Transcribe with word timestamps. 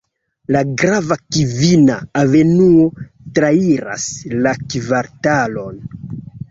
La 0.53 0.61
grava 0.83 1.17
Kvina 1.35 1.99
Avenuo 2.23 2.89
trairas 3.41 4.09
la 4.43 4.57
kvartalon. 4.75 5.81